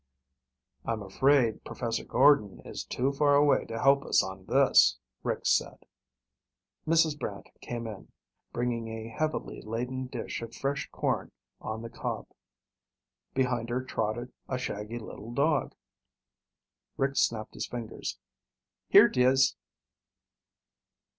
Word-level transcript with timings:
"I'm 0.83 1.03
afraid 1.03 1.63
Professor 1.63 2.03
Gordon 2.03 2.59
is 2.65 2.83
too 2.83 3.13
far 3.13 3.35
away 3.35 3.65
to 3.65 3.79
help 3.79 4.03
us 4.03 4.23
on 4.23 4.47
this," 4.47 4.97
Rick 5.21 5.45
said. 5.45 5.85
Mrs. 6.87 7.19
Brant 7.19 7.49
came 7.61 7.85
in, 7.85 8.07
bringing 8.51 8.87
a 8.87 9.09
heavily 9.15 9.61
laden 9.61 10.07
dish 10.07 10.41
of 10.41 10.55
fresh 10.55 10.89
corn 10.91 11.31
on 11.61 11.83
the 11.83 11.89
cob. 11.91 12.25
Behind 13.35 13.69
her 13.69 13.83
trotted 13.83 14.33
a 14.49 14.57
shaggy 14.57 14.97
little 14.97 15.31
dog. 15.35 15.75
Rick 16.97 17.15
snapped 17.15 17.53
his 17.53 17.67
fingers. 17.67 18.17
"Here, 18.89 19.07
Diz." 19.07 19.55